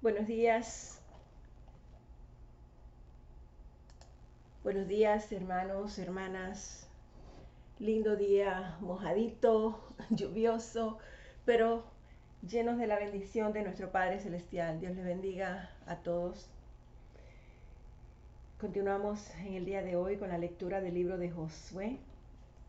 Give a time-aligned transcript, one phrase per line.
[0.00, 1.02] Buenos días.
[4.62, 6.88] Buenos días, hermanos, hermanas.
[7.80, 10.98] Lindo día, mojadito, lluvioso,
[11.44, 11.82] pero
[12.48, 14.78] llenos de la bendición de nuestro Padre Celestial.
[14.78, 16.48] Dios les bendiga a todos.
[18.60, 21.98] Continuamos en el día de hoy con la lectura del libro de Josué.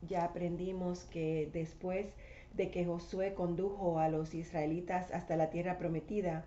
[0.02, 2.08] Ya aprendimos que después
[2.56, 6.44] de que Josué condujo a los israelitas hasta la tierra prometida,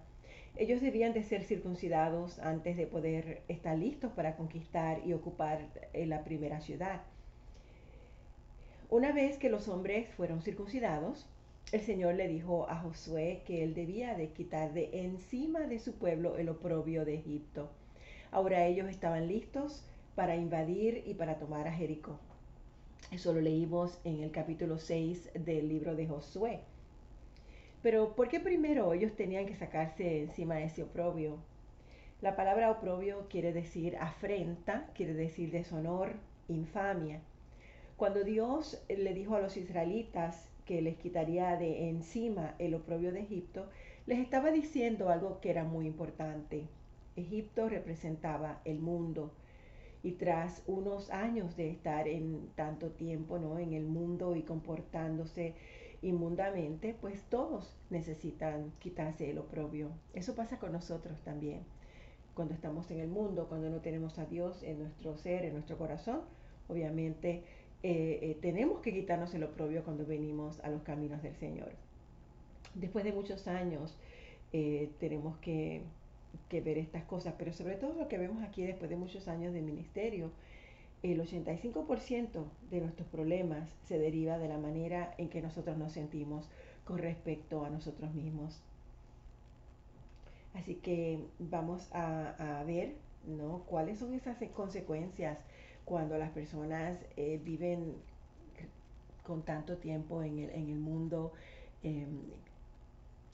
[0.56, 6.06] ellos debían de ser circuncidados antes de poder estar listos para conquistar y ocupar eh,
[6.06, 7.02] la primera ciudad.
[8.90, 11.26] Una vez que los hombres fueron circuncidados,
[11.72, 15.94] el Señor le dijo a Josué que él debía de quitar de encima de su
[15.94, 17.70] pueblo el oprobio de Egipto.
[18.30, 19.82] Ahora ellos estaban listos
[20.14, 22.18] para invadir y para tomar a Jericó.
[23.10, 26.60] Eso lo leímos en el capítulo 6 del libro de Josué.
[27.82, 31.38] Pero ¿por qué primero ellos tenían que sacarse encima ese oprobio?
[32.20, 36.12] La palabra oprobio quiere decir afrenta, quiere decir deshonor,
[36.46, 37.20] infamia.
[37.96, 43.22] Cuando Dios le dijo a los israelitas que les quitaría de encima el oprobio de
[43.22, 43.68] Egipto,
[44.06, 46.68] les estaba diciendo algo que era muy importante.
[47.16, 49.32] Egipto representaba el mundo.
[50.04, 53.58] Y tras unos años de estar en tanto tiempo ¿no?
[53.58, 55.54] en el mundo y comportándose
[56.02, 59.90] inmundamente, pues todos necesitan quitarse el oprobio.
[60.14, 61.60] Eso pasa con nosotros también.
[62.34, 65.78] Cuando estamos en el mundo, cuando no tenemos a Dios en nuestro ser, en nuestro
[65.78, 66.22] corazón,
[66.68, 67.44] obviamente
[67.82, 71.72] eh, eh, tenemos que quitarnos el oprobio cuando venimos a los caminos del Señor.
[72.74, 73.96] Después de muchos años
[74.52, 75.82] eh, tenemos que,
[76.48, 79.52] que ver estas cosas, pero sobre todo lo que vemos aquí después de muchos años
[79.52, 80.30] de ministerio,
[81.02, 86.48] el 85% de nuestros problemas se deriva de la manera en que nosotros nos sentimos
[86.84, 88.60] con respecto a nosotros mismos.
[90.54, 92.94] Así que vamos a, ver
[93.26, 93.62] ¿no?
[93.66, 95.38] cuáles son esas consecuencias
[95.84, 97.96] cuando las personas eh, viven
[99.24, 101.32] con tanto tiempo en el, mundo,
[101.82, 102.20] em,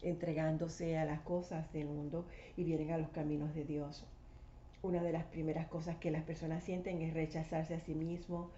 [0.03, 2.25] entregándose a las cosas del mundo
[2.57, 4.07] y vienen a los caminos de Dios
[4.83, 8.51] una de las primeras cosas que las personas sienten es rechazarse a sí mismo,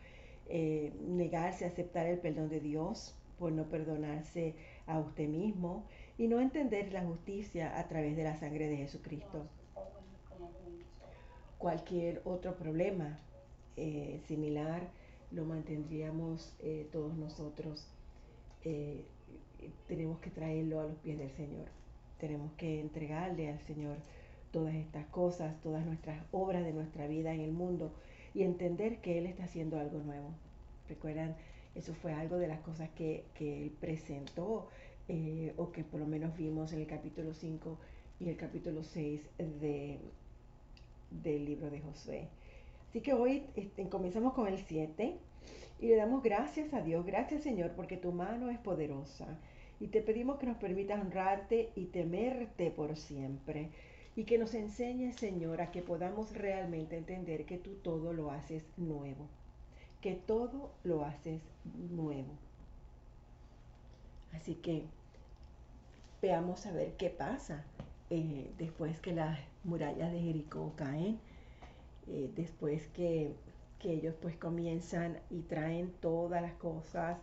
[0.48, 4.54] eh, negarse a aceptar el perdón de Dios por no perdonarse
[4.86, 5.84] a usted mismo
[6.18, 9.46] y no entender la justicia a través de la sangre de Jesucristo.
[11.56, 13.18] Cualquier otro problema
[13.76, 14.88] eh, similar
[15.30, 17.86] lo mantendríamos eh, todos nosotros.
[19.86, 21.68] tenemos que traerlo a los pies del Señor.
[22.18, 23.96] Tenemos que entregarle al Señor
[24.50, 27.92] todas estas cosas, todas nuestras obras de nuestra vida en el mundo
[28.34, 30.30] y entender que Él está haciendo algo nuevo.
[30.88, 31.36] Recuerdan,
[31.74, 34.68] eso fue algo de las cosas que, Él presentó
[35.08, 37.78] eh, o que por lo menos vimos en el capítulo 5
[38.20, 39.98] y el capítulo 6 de,
[41.10, 42.28] del libro de Josué.
[42.88, 45.16] Así que hoy este, comenzamos con el 7
[45.80, 49.38] y le damos gracias a Dios, gracias Señor, porque tu mano es poderosa.
[49.78, 53.70] Y te pedimos que nos permitas honrarte y temerte por siempre
[54.16, 58.64] y que nos enseñe, Señor, a que podamos realmente entender que tú todo lo haces
[58.76, 59.28] nuevo,
[60.00, 61.40] que todo lo haces
[61.90, 62.32] nuevo.
[64.32, 64.84] Así que
[66.22, 67.64] veamos a ver qué pasa
[68.10, 71.18] eh, después que las murallas de Jericó caen,
[72.08, 73.34] eh, después que,
[73.82, 77.16] ellos pues comienzan y traen todas las cosas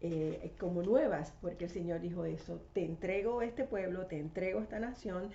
[0.00, 4.80] eh, como nuevas, porque el Señor dijo eso, te entrego este pueblo, te entrego esta
[4.80, 5.30] nación,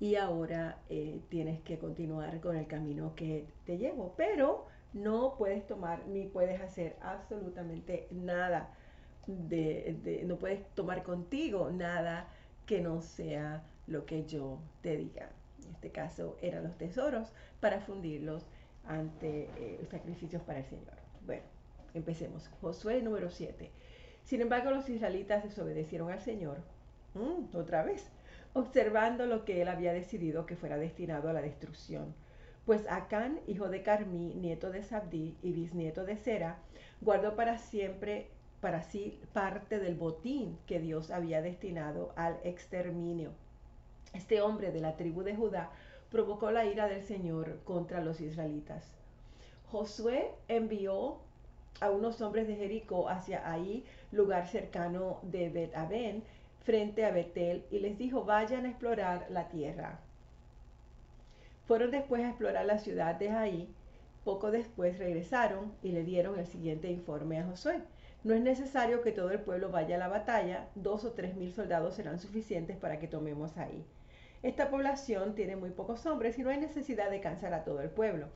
[0.00, 4.14] y ahora eh, tienes que continuar con el camino que te llevo.
[4.16, 8.74] Pero no puedes tomar ni puedes hacer absolutamente nada.
[9.26, 12.28] De, no puedes tomar contigo nada
[12.66, 15.28] que no sea lo que yo te diga.
[15.66, 18.46] En este caso eran los tesoros para fundirlos
[18.86, 20.94] ante eh, sacrificios para el Señor.
[21.26, 21.42] Bueno,
[21.92, 22.48] empecemos.
[22.62, 23.70] Josué número 7.
[24.24, 26.58] Sin embargo, los israelitas desobedecieron al Señor.
[27.14, 28.10] Mm, otra vez
[28.52, 32.14] observando lo que él había decidido que fuera destinado a la destrucción.
[32.66, 36.58] Pues Acán, hijo de Carmí, nieto de Sabdí y bisnieto de Sera,
[37.00, 38.28] guardó para siempre
[38.60, 43.30] para sí parte del botín que Dios había destinado al exterminio.
[44.12, 45.70] Este hombre de la tribu de Judá
[46.10, 48.92] provocó la ira del Señor contra los israelitas.
[49.70, 51.18] Josué envió
[51.80, 56.24] a unos hombres de Jericó hacia ahí, lugar cercano de Bet-Aben,
[56.62, 60.00] frente a Betel y les dijo, vayan a explorar la tierra.
[61.66, 63.74] Fueron después a explorar la ciudad de Jaí.
[64.24, 67.80] Poco después regresaron y le dieron el siguiente informe a Josué.
[68.22, 71.52] No es necesario que todo el pueblo vaya a la batalla, dos o tres mil
[71.52, 73.84] soldados serán suficientes para que tomemos ahí.
[74.42, 77.88] Esta población tiene muy pocos hombres y no hay necesidad de cansar a todo el
[77.88, 78.26] pueblo.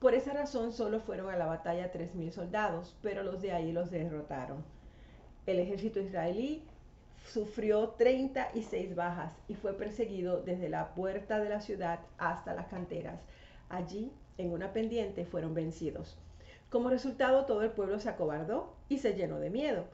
[0.00, 3.72] Por esa razón solo fueron a la batalla tres mil soldados, pero los de ahí
[3.72, 4.64] los derrotaron.
[5.46, 6.62] El ejército israelí
[7.28, 13.20] sufrió 36 bajas y fue perseguido desde la puerta de la ciudad hasta las canteras.
[13.68, 16.16] Allí, en una pendiente, fueron vencidos.
[16.70, 19.86] Como resultado, todo el pueblo se acobardó y se llenó de miedo.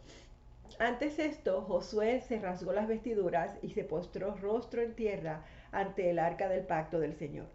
[0.78, 6.19] Antes esto, Josué se rasgó las vestiduras y se postró rostro en tierra ante el
[6.19, 7.46] arca del pacto del Señor.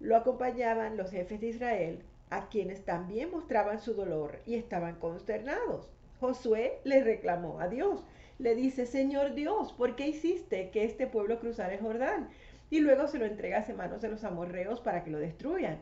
[0.00, 5.90] Lo acompañaban los jefes de Israel, a quienes también mostraban su dolor y estaban consternados.
[6.20, 8.04] Josué le reclamó a Dios.
[8.38, 12.28] Le dice, Señor Dios, ¿por qué hiciste que este pueblo cruzara el Jordán?
[12.70, 15.80] Y luego se lo entregas en manos de los amorreos para que lo destruyan.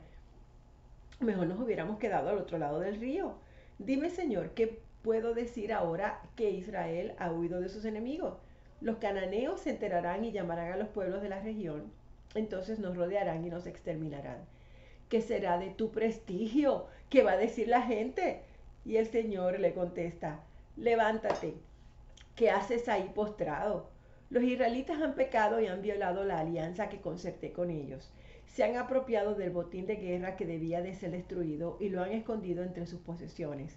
[1.20, 3.34] Mejor nos hubiéramos quedado al otro lado del río.
[3.78, 8.38] Dime, Señor, ¿qué puedo decir ahora que Israel ha huido de sus enemigos?
[8.80, 11.92] Los cananeos se enterarán y llamarán a los pueblos de la región.
[12.34, 14.44] Entonces nos rodearán y nos exterminarán.
[15.08, 16.86] ¿Qué será de tu prestigio?
[17.10, 18.42] ¿Qué va a decir la gente?
[18.84, 20.40] Y el Señor le contesta,
[20.76, 21.54] levántate,
[22.36, 23.88] ¿qué haces ahí postrado?
[24.28, 28.12] Los israelitas han pecado y han violado la alianza que concerté con ellos.
[28.46, 32.12] Se han apropiado del botín de guerra que debía de ser destruido y lo han
[32.12, 33.76] escondido entre sus posesiones.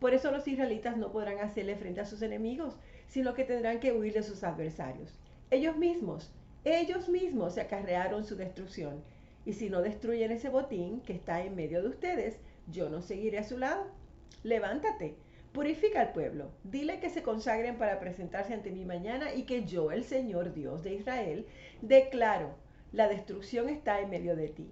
[0.00, 2.76] Por eso los israelitas no podrán hacerle frente a sus enemigos,
[3.06, 5.18] sino que tendrán que huir de sus adversarios.
[5.50, 6.32] Ellos mismos,
[6.64, 9.02] ellos mismos se acarrearon su destrucción.
[9.44, 12.38] Y si no destruyen ese botín que está en medio de ustedes,
[12.70, 13.86] yo no seguiré a su lado.
[14.42, 15.16] Levántate,
[15.52, 19.90] purifica al pueblo, dile que se consagren para presentarse ante mí mañana y que yo,
[19.90, 21.46] el Señor Dios de Israel,
[21.82, 22.54] declaro,
[22.92, 24.70] la destrucción está en medio de ti.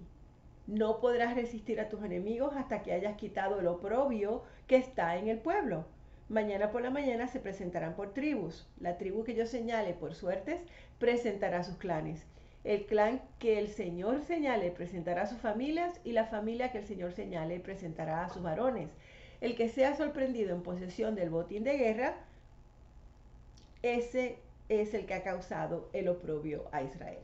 [0.67, 5.27] No podrás resistir a tus enemigos hasta que hayas quitado el oprobio que está en
[5.27, 5.85] el pueblo.
[6.29, 8.67] Mañana por la mañana se presentarán por tribus.
[8.79, 10.61] La tribu que yo señale por suertes
[10.99, 12.27] presentará sus clanes.
[12.63, 17.13] El clan que el Señor señale presentará sus familias y la familia que el Señor
[17.13, 18.89] señale presentará a sus varones
[19.41, 22.15] el que sea sorprendido en posesión del botín de guerra,
[23.81, 27.19] ese es el que ha causado el oprobio a Israel.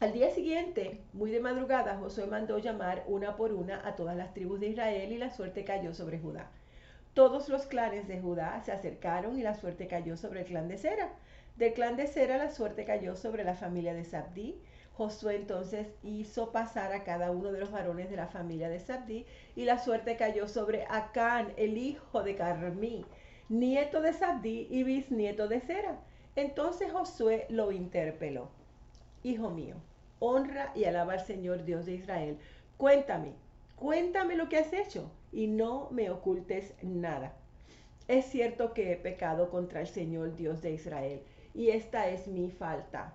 [0.00, 4.34] Al día siguiente, muy de madrugada, Josué mandó llamar una por una a todas las
[4.34, 6.50] tribus de Israel y la suerte cayó sobre Judá.
[7.14, 10.78] Todos los clanes de Judá se acercaron y la suerte cayó sobre el clan de
[10.78, 11.12] Sera.
[11.56, 14.60] Del clan de Sera la suerte cayó sobre la familia de Sabdí,
[14.96, 19.26] Josué entonces hizo pasar a cada uno de los varones de la familia de Sabdí
[19.56, 23.04] y la suerte cayó sobre Acán, el hijo de Carmí,
[23.48, 25.98] nieto de Sabdí y bisnieto de Sera.
[26.36, 28.50] Entonces Josué lo interpeló.
[29.24, 29.74] Hijo mío,
[30.20, 32.38] honra y alaba al Señor Dios de Israel.
[32.76, 33.32] Cuéntame,
[33.74, 37.34] cuéntame lo que has hecho y no me ocultes nada.
[38.06, 41.20] Es cierto que he pecado contra el Señor Dios de Israel
[41.52, 43.12] y esta es mi falta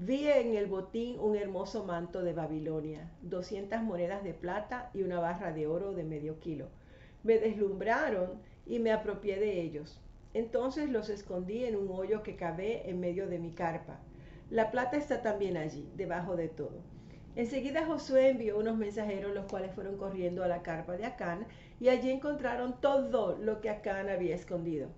[0.00, 5.18] Vi en el botín un hermoso manto de Babilonia, 200 monedas de plata y una
[5.18, 6.68] barra de oro de medio kilo.
[7.24, 10.00] Me deslumbraron y me apropié de ellos.
[10.34, 13.98] Entonces los escondí en un hoyo que cavé en medio de mi carpa.
[14.50, 16.78] La plata está también allí, debajo de todo.
[17.34, 21.44] Enseguida Josué envió unos mensajeros, los cuales fueron corriendo a la carpa de Acán,
[21.80, 24.90] y allí encontraron todo lo que Acán había escondido.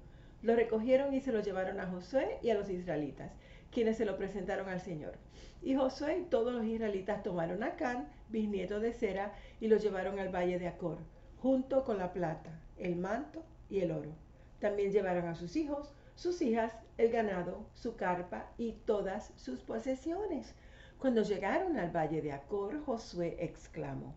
[0.43, 3.33] Lo recogieron y se lo llevaron a Josué y a los israelitas
[3.71, 5.15] quienes se lo presentaron al Señor.
[5.63, 10.19] Y Josué y todos los israelitas tomaron a Can, bisnieto de Sera, y lo llevaron
[10.19, 10.99] al valle de Acor,
[11.41, 14.11] junto con la plata, el manto y el oro.
[14.59, 20.55] También llevaron a sus hijos, sus hijas, el ganado, su carpa y todas sus posesiones.
[20.99, 24.15] Cuando llegaron al valle de Acor, Josué exclamó,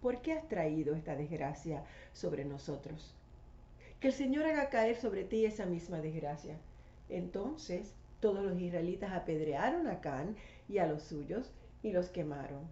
[0.00, 3.14] ¿por qué has traído esta desgracia sobre nosotros?
[3.98, 6.56] Que el Señor haga caer sobre ti esa misma desgracia.
[7.08, 10.36] Entonces todos los israelitas apedrearon a Can
[10.68, 11.50] y a los suyos
[11.82, 12.68] y los quemaron.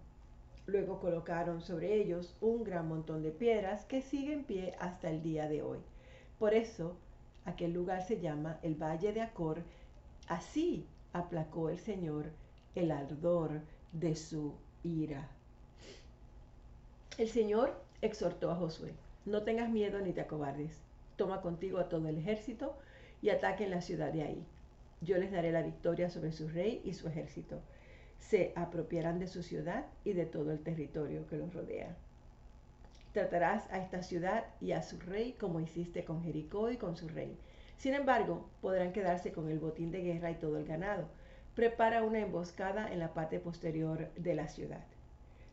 [0.67, 5.23] Luego colocaron sobre ellos un gran montón de piedras que sigue en pie hasta el
[5.23, 5.79] día de hoy.
[6.37, 6.95] Por eso
[7.45, 9.63] aquel lugar se llama el Valle de Acor.
[10.27, 12.27] Así aplacó el Señor
[12.75, 14.53] el ardor de su
[14.83, 15.27] ira.
[17.17, 18.93] El Señor exhortó a Josué,
[19.25, 20.79] no tengas miedo ni te acobardes.
[21.15, 22.77] Toma contigo a todo el ejército
[23.23, 24.45] y ataquen la ciudad de ahí
[25.01, 27.61] yo les daré la victoria sobre su rey y su ejército.
[28.19, 31.95] Se apropiarán de su ciudad y de todo el territorio que los rodea.
[33.13, 37.07] Tratarás a esta ciudad y a su rey como hiciste con Jericó y con su
[37.07, 37.37] rey.
[37.77, 41.07] Sin embargo, podrán quedarse con el botín de guerra y todo el ganado.
[41.55, 44.83] Prepara una emboscada en la parte posterior de la ciudad.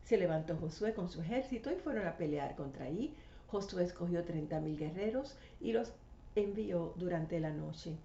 [0.03, 3.15] Se levantó Josué con su ejército y fueron a pelear contra ahí.
[3.47, 5.93] Josué escogió treinta mil guerreros y los
[6.35, 7.97] envió durante la noche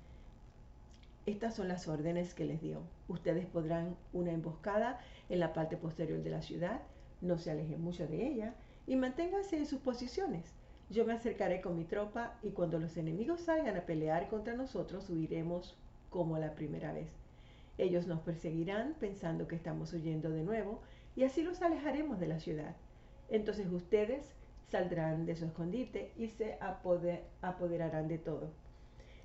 [1.24, 2.82] estas son las órdenes que les dio.
[3.06, 4.98] Ustedes podrán una emboscada
[5.28, 6.82] en la parte posterior de la ciudad,
[7.20, 8.54] no se alejen mucho de ella
[8.86, 10.52] y manténganse en sus posiciones.
[10.90, 15.08] Yo me acercaré con mi tropa y cuando los enemigos salgan a pelear contra nosotros
[15.08, 15.78] huiremos
[16.10, 17.08] como la primera vez.
[17.78, 20.80] Ellos nos perseguirán pensando que estamos huyendo de nuevo
[21.14, 22.76] y así los alejaremos de la ciudad.
[23.30, 24.34] Entonces ustedes
[24.70, 26.58] saldrán de su escondite y se
[27.40, 28.50] apoderarán de todo.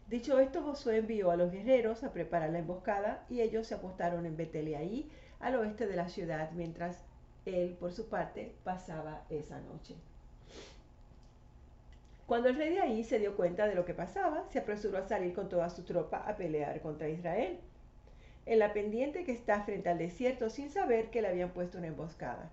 [0.08, 4.26] Dicho esto, Josué envió a los guerreros a preparar la emboscada y ellos se apostaron
[4.26, 5.12] en Beteleaí,
[5.42, 7.04] al oeste de la ciudad, mientras
[7.46, 9.96] él, por su parte, pasaba esa noche.
[12.26, 15.08] Cuando el rey de ahí se dio cuenta de lo que pasaba, se apresuró a
[15.08, 17.60] salir con toda su tropa a pelear contra Israel,
[18.46, 21.88] en la pendiente que está frente al desierto, sin saber que le habían puesto una
[21.88, 22.50] emboscada.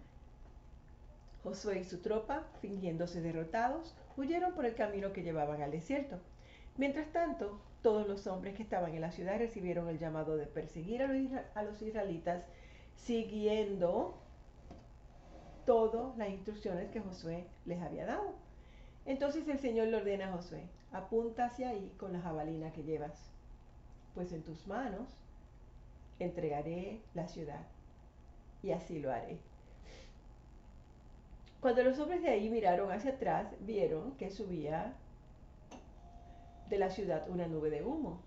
[1.45, 6.19] Josué y su tropa, fingiéndose derrotados, huyeron por el camino que llevaban al desierto.
[6.77, 11.03] Mientras tanto, todos los hombres que estaban en la ciudad recibieron el llamado de perseguir
[11.03, 12.49] a los, israelitas,
[12.97, 14.19] siguiendo
[15.67, 18.35] todas las instrucciones que Josué les había dado.
[19.07, 23.31] Entonces el Señor le ordena a Josué, apunta hacia ahí con la jabalina que llevas,
[24.15, 25.09] pues en tus manos
[26.19, 27.67] entregaré la ciudad,
[28.63, 29.39] y así lo haré.
[31.61, 34.95] Cuando los hombres de ahí miraron hacia atrás, vieron que subía
[36.69, 38.21] de la ciudad una nube de humo.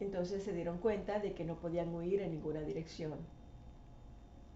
[0.00, 3.18] Entonces se dieron cuenta de que no podían huir en ninguna dirección,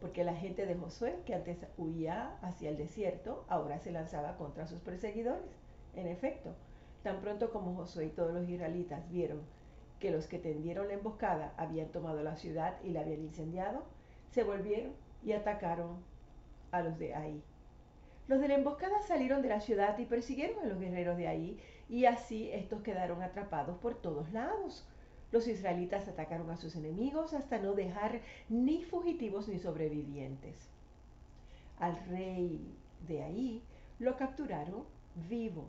[0.01, 4.67] porque la gente de Josué, que antes huía hacia el desierto, ahora se lanzaba contra
[4.67, 5.51] sus perseguidores.
[5.95, 6.55] En efecto,
[7.03, 9.43] tan pronto como Josué y todos los israelitas vieron
[9.99, 13.85] que los que tendieron la emboscada habían tomado la ciudad y la habían incendiado,
[14.31, 16.03] se volvieron y atacaron
[16.73, 17.43] a los de ahí.
[18.33, 21.61] Los de la emboscada salieron de la ciudad y persiguieron a los guerreros de ahí,
[21.91, 24.89] y así estos quedaron atrapados por todos lados.
[25.33, 30.71] Los israelitas atacaron a sus enemigos hasta no dejar ni fugitivos ni sobrevivientes.
[31.79, 32.75] Al rey
[33.07, 33.63] de ahí
[33.99, 34.85] lo capturaron
[35.29, 35.67] vivo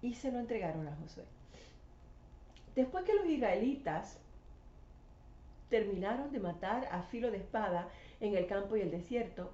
[0.00, 1.24] y se lo entregaron a Josué.
[2.74, 4.18] Después que los israelitas
[5.68, 9.52] terminaron de matar a filo de espada en el campo y el desierto,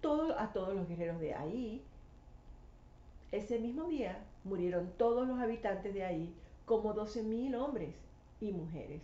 [0.00, 1.82] a todos los guerreros de ahí.
[3.32, 6.32] Ese mismo día murieron todos los habitantes de ahí,
[6.66, 7.96] como doce mil hombres
[8.40, 9.02] y mujeres.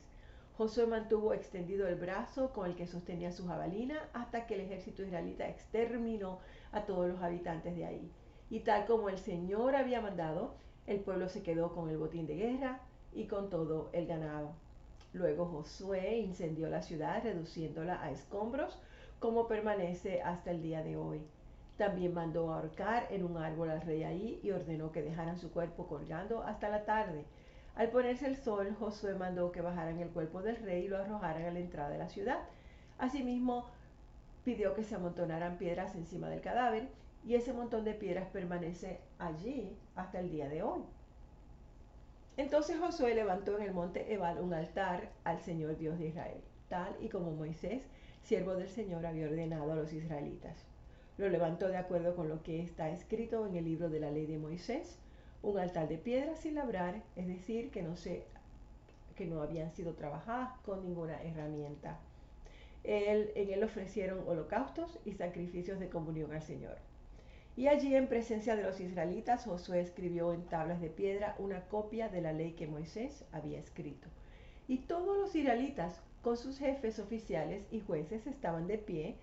[0.56, 5.02] Josué mantuvo extendido el brazo con el que sostenía su jabalina hasta que el ejército
[5.02, 6.38] israelita exterminó
[6.70, 8.10] a todos los habitantes de ahí.
[8.48, 10.54] Y tal como el Señor había mandado,
[10.86, 12.80] el pueblo se quedó con el botín de guerra
[13.12, 14.52] y con todo el ganado.
[15.12, 18.78] Luego Josué incendió la ciudad, reduciéndola a escombros,
[19.24, 21.22] como permanece hasta el día de hoy.
[21.78, 25.86] También mandó ahorcar en un árbol al rey ahí y ordenó que dejaran su cuerpo
[25.86, 27.24] colgando hasta la tarde.
[27.74, 31.42] Al ponerse el sol, Josué mandó que bajaran el cuerpo del rey y lo arrojaran
[31.42, 32.40] a la entrada de la ciudad.
[32.98, 33.70] Asimismo,
[34.44, 36.90] pidió que se amontonaran piedras encima del cadáver
[37.24, 40.82] y ese montón de piedras permanece allí hasta el día de hoy.
[42.36, 46.94] Entonces Josué levantó en el monte Ebal un altar al Señor Dios de Israel, tal
[47.00, 47.88] y como Moisés
[48.24, 50.56] siervo del Señor, había ordenado a los israelitas.
[51.18, 54.26] Lo levantó de acuerdo con lo que está escrito en el libro de la ley
[54.26, 54.98] de Moisés,
[55.42, 58.24] un altar de piedra sin labrar, es decir, que no, se,
[59.14, 62.00] que no habían sido trabajadas con ninguna herramienta.
[62.82, 66.78] en él ofrecieron holocaustos y sacrificios de comunión al Señor.
[67.56, 72.08] Y allí en presencia de los israelitas, Josué escribió en tablas de piedra una copia
[72.08, 74.08] de la ley que Moisés había escrito.
[74.66, 79.14] Y todos los israelitas con sus jefes oficiales y jueces estaban de pie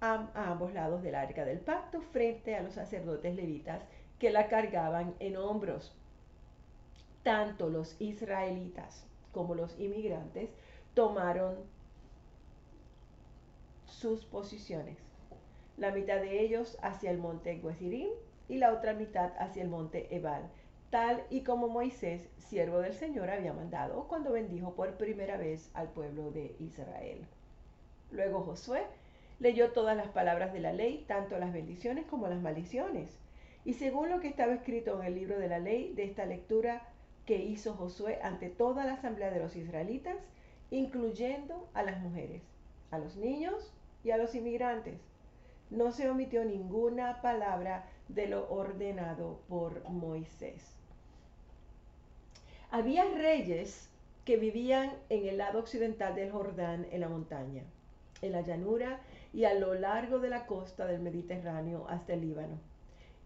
[0.00, 3.82] a, ambos lados del arca del pacto frente a los sacerdotes levitas
[4.20, 5.92] que la cargaban en hombros.
[7.24, 10.50] Tanto los israelitas como los inmigrantes
[10.94, 11.56] tomaron
[13.86, 14.96] sus posiciones.
[15.76, 18.10] La mitad de ellos hacia el monte Guesirim
[18.48, 20.48] y la otra mitad hacia el monte Ebal,
[20.90, 25.88] tal y como Moisés siervo del Señor había mandado cuando bendijo por primera vez al
[25.88, 27.26] pueblo de Israel.
[28.10, 28.84] Luego Josué
[29.40, 33.10] leyó todas las palabras de la ley, tanto las bendiciones como las maldiciones.
[33.64, 36.82] Y según lo que estaba escrito en el libro de la ley, de esta lectura
[37.26, 40.16] que hizo Josué ante toda la asamblea de los israelitas,
[40.70, 42.42] incluyendo a las mujeres,
[42.90, 43.72] a los niños
[44.04, 45.00] y a los inmigrantes.
[45.70, 50.75] No se omitió ninguna palabra de lo ordenado por Moisés.
[52.70, 53.88] Había reyes
[54.24, 57.62] que vivían en el lado occidental del Jordán, en la montaña,
[58.22, 59.00] en la llanura
[59.32, 62.58] y a lo largo de la costa del Mediterráneo hasta el Líbano.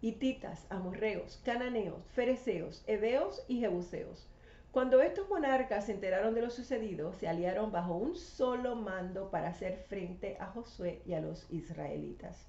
[0.03, 4.29] Hititas, amorreos, cananeos, fereceos, heveos y jebuseos.
[4.73, 9.49] Cuando estos monarcas se enteraron de lo sucedido, se aliaron bajo un solo mando para
[9.49, 12.47] hacer frente a Josué y a los israelitas.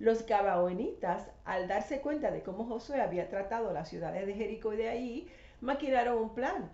[0.00, 4.78] Los gabaonitas, al darse cuenta de cómo Josué había tratado las ciudades de Jericó y
[4.78, 5.28] de ahí,
[5.64, 6.70] maquinaron un plan.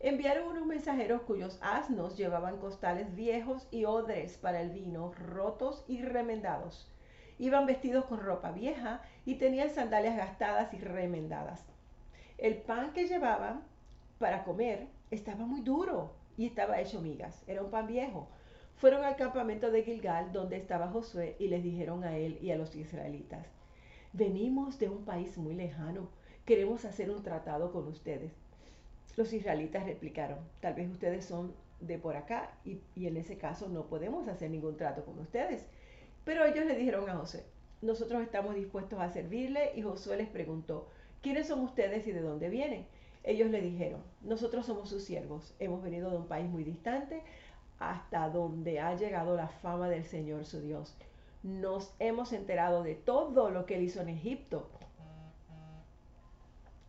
[0.00, 6.02] Enviaron unos mensajeros cuyos asnos llevaban costales viejos y odres para el vino, rotos y
[6.02, 6.88] remendados.
[7.38, 11.64] Iban vestidos con ropa vieja y tenían sandalias gastadas y remendadas.
[12.38, 13.64] El pan que llevaban
[14.18, 17.42] para comer estaba muy duro y estaba hecho migas.
[17.48, 18.28] Era un pan viejo
[18.76, 22.56] fueron al campamento de Gilgal, donde estaba Josué, y les dijeron a él y a
[22.56, 23.46] los israelitas,
[24.12, 26.10] venimos de un país muy lejano,
[26.44, 28.32] queremos hacer un tratado con ustedes.
[29.16, 33.86] Los israelitas replicaron, tal vez ustedes son de por acá y, en ese caso no
[33.86, 35.66] podemos hacer ningún trato con ustedes.
[36.24, 37.44] Pero ellos le dijeron a Josué,
[37.82, 40.88] nosotros estamos dispuestos a servirle y Josué les preguntó,
[41.22, 42.86] ¿quiénes son ustedes y de dónde vienen?
[43.22, 47.22] Ellos le dijeron, nosotros somos sus siervos, hemos venido de un país muy distante,
[47.78, 50.96] hasta donde ha llegado la fama del Señor su Dios.
[51.42, 54.68] Nos hemos enterado de todo lo que él hizo en Egipto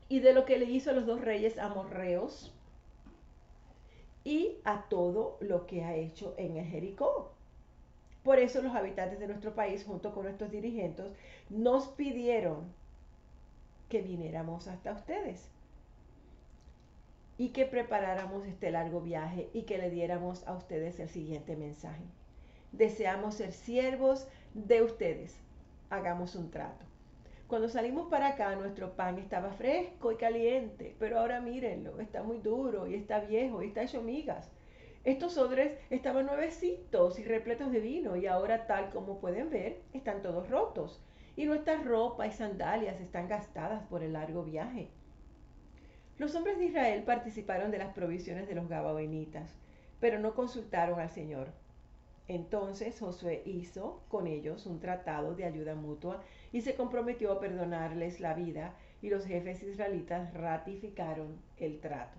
[0.08, 2.54] y de lo que le hizo a los dos reyes amorreos
[4.24, 7.32] y a todo lo que ha hecho en Jericó.
[8.24, 11.06] Por eso los habitantes de nuestro país, junto con nuestros dirigentes,
[11.50, 12.74] nos pidieron
[13.88, 15.48] que viniéramos hasta ustedes
[17.38, 22.04] y que preparáramos este largo viaje y que le diéramos a ustedes el siguiente mensaje.
[22.72, 25.38] Deseamos ser siervos de ustedes.
[25.90, 26.84] Hagamos un trato.
[27.48, 32.40] Cuando salimos para acá, nuestro pan estaba fresco y caliente, pero ahora mírenlo, está muy
[32.40, 34.52] duro y está viejo y está hecho migas.
[35.04, 40.24] Estos odres estaban nuevecitos y repletos de vino y ahora, tal como pueden ver, están
[40.24, 41.00] todos rotos.
[41.36, 44.90] Y nuestras ropa y sandalias están gastadas por el largo viaje.
[46.18, 49.54] Los hombres de Israel participaron de las provisiones de los Gabaonitas,
[50.00, 51.50] pero no consultaron al Señor.
[52.28, 56.24] Entonces Josué hizo con ellos un tratado de ayuda mutua
[56.56, 62.18] y se comprometió a perdonarles la vida y los jefes israelitas ratificaron el trato.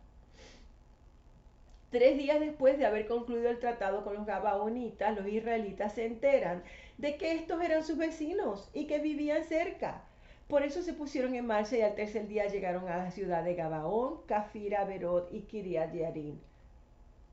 [1.88, 6.62] Tres días después de haber concluido el tratado con los Gabaonitas, los israelitas se enteran
[6.98, 10.02] de que estos eran sus vecinos y que vivían cerca.
[10.48, 13.54] Por eso se pusieron en marcha y al tercer día llegaron a la ciudad de
[13.54, 16.38] Gabaón, Cafira, Berot y Kiriat Yarim.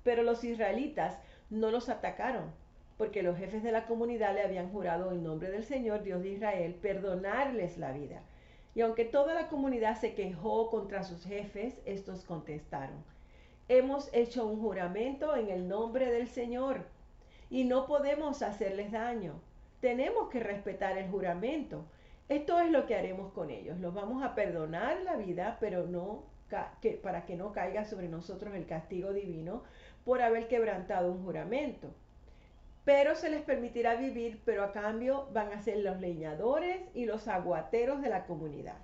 [0.05, 2.53] Pero los israelitas no los atacaron,
[3.03, 6.29] porque los jefes de la comunidad le habían jurado en nombre del Señor Dios de
[6.29, 8.21] Israel perdonarles la vida.
[8.75, 13.03] Y aunque toda la comunidad se quejó contra sus jefes, estos contestaron,
[13.67, 16.85] hemos hecho un juramento en el nombre del Señor
[17.49, 19.33] y no podemos hacerles daño.
[19.81, 21.83] Tenemos que respetar el juramento
[22.29, 23.77] esto es lo que haremos con ellos.
[23.79, 26.23] Los vamos a perdonar la vida, pero no
[27.01, 29.63] para que no caiga sobre nosotros el castigo divino
[30.05, 31.89] por haber quebrantado un juramento.
[32.85, 37.27] Pero se les permitirá vivir, pero a cambio van a ser los leñadores y los
[37.27, 38.77] aguateros de la comunidad.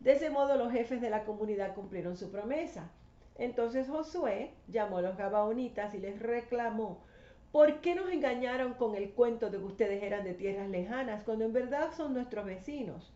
[0.00, 2.90] De ese modo los jefes de la comunidad cumplieron su promesa.
[3.36, 7.02] Entonces Josué llamó a los gabaonitas y les reclamó,
[7.52, 11.44] ¿Por qué nos engañaron con el cuento de que ustedes eran de tierras lejanas cuando
[11.44, 13.12] en verdad son nuestros vecinos?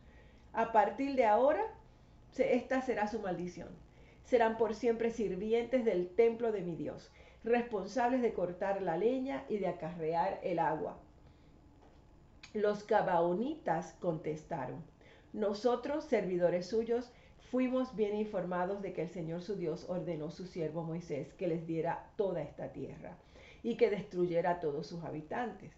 [0.53, 1.63] A partir de ahora,
[2.37, 3.69] esta será su maldición.
[4.25, 7.13] Serán por siempre sirvientes del templo de mi Dios,
[7.45, 10.97] responsables de cortar la leña y de acarrear el agua.
[12.55, 14.83] Los gabaonitas contestaron,
[15.35, 17.11] nosotros, servidores suyos,
[17.51, 21.49] fuimos bien informados de que el Señor su Dios ordenó a su siervo Moisés que
[21.49, 23.17] les diera toda esta tierra
[23.65, 25.73] y que destruyera a todos sus habitantes.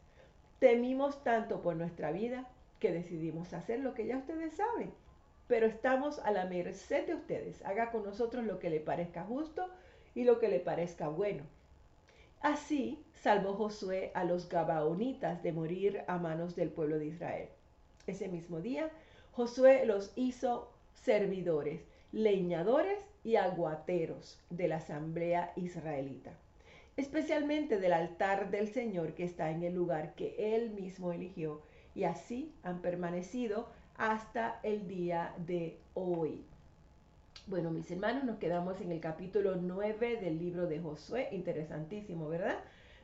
[0.58, 2.48] Temimos tanto por nuestra vida
[2.80, 4.92] que decidimos hacer lo que ya ustedes saben.
[5.48, 7.64] Pero estamos a la merced de ustedes.
[7.64, 9.66] Haga con nosotros lo que le parezca justo
[10.14, 11.44] y lo que le parezca bueno.
[12.46, 17.48] Así salvó Josué a los Gabaonitas de morir a manos del pueblo de Israel.
[18.06, 18.88] Ese mismo día,
[19.32, 21.80] Josué los hizo servidores,
[22.12, 26.34] leñadores y aguateros de la asamblea israelita
[26.96, 31.60] especialmente del altar del Señor que está en el lugar que Él mismo eligió,
[31.94, 36.46] y así han permanecido hasta el día de hoy.
[37.48, 42.58] Bueno, mis hermanos, nos quedamos en el capítulo 9 del libro de Josué, interesantísimo, ¿verdad?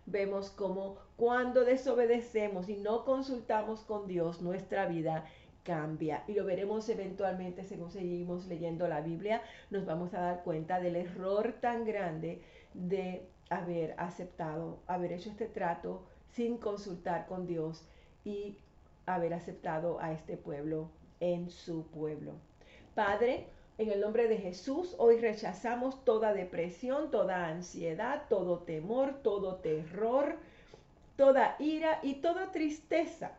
[0.04, 5.26] Vemos cómo cuando desobedecemos y no consultamos con Dios, nuestra vida
[5.62, 6.24] cambia.
[6.26, 10.96] Y lo veremos eventualmente según seguimos leyendo la Biblia, nos vamos a dar cuenta del
[10.96, 12.42] error tan grande
[12.74, 16.02] de haber aceptado, haber hecho este trato
[16.32, 17.86] sin consultar con Dios
[18.24, 18.58] y
[19.06, 22.32] haber aceptado a este pueblo en su pueblo.
[22.96, 23.46] Padre,
[23.78, 30.36] En el nombre de Jesús, hoy rechazamos toda depresión, toda ansiedad, todo temor, todo terror,
[31.16, 33.32] toda ira y toda tristeza,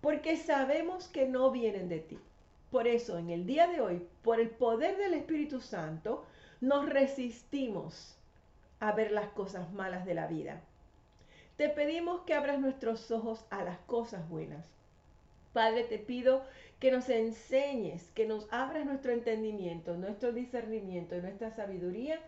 [0.00, 2.18] porque sabemos que no vienen de ti.
[2.70, 6.24] Por eso, en el día de hoy, por el poder del Espíritu Santo,
[6.60, 8.16] nos resistimos
[8.78, 10.62] a ver las cosas malas de la vida.
[11.56, 14.66] Te pedimos que abras nuestros ojos a las cosas buenas.
[15.52, 16.44] Padre, te pido
[16.78, 22.20] que nos enseñes, que nos abras nuestro entendimiento, nuestro discernimiento y nuestra sabiduría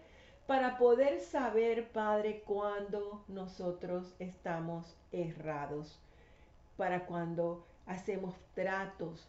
[0.47, 5.99] para poder saber, Padre, cuando nosotros estamos errados,
[6.77, 9.29] para cuando hacemos tratos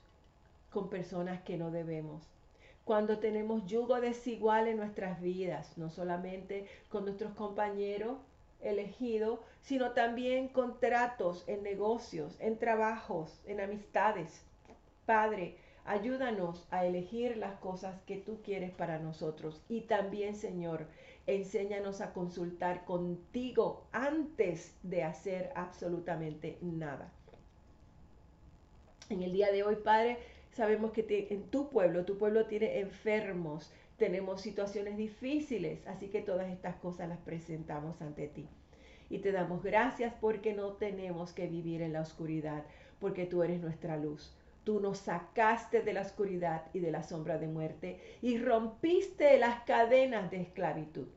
[0.71, 2.23] con personas que no debemos,
[2.83, 8.17] cuando tenemos yugo desigual en nuestras vidas, no solamente con nuestros compañeros
[8.63, 14.45] elegidos, sino también con tratos en negocios, en trabajos, en amistades.
[15.05, 19.61] Padre, ayúdanos a elegir las cosas que tú quieres para nosotros.
[19.69, 20.87] Y también, Señor,
[21.27, 27.11] enséñanos a consultar contigo antes de hacer absolutamente nada.
[29.09, 30.17] En el día de hoy, Padre,
[30.53, 36.49] sabemos que en tu pueblo, tu pueblo tiene enfermos, tenemos situaciones difíciles, así que todas
[36.49, 38.47] estas cosas las presentamos ante ti.
[39.09, 42.63] Y te damos gracias porque no tenemos que vivir en la oscuridad,
[42.99, 44.35] porque tú eres nuestra luz.
[44.63, 49.61] Tú nos sacaste de la oscuridad y de la sombra de muerte y rompiste las
[49.63, 51.07] cadenas de esclavitud.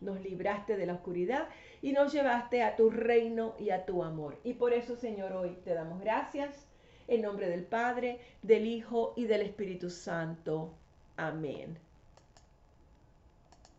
[0.00, 1.48] Nos libraste de la oscuridad
[1.82, 4.38] y nos llevaste a tu reino y a tu amor.
[4.44, 6.66] Y por eso, Señor, hoy te damos gracias
[7.08, 10.74] en nombre del Padre, del Hijo y del Espíritu Santo.
[11.16, 11.89] Amén.